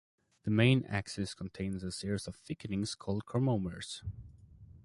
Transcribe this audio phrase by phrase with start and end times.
[0.45, 4.01] The main axis contains a series of thickenings called chromomeres.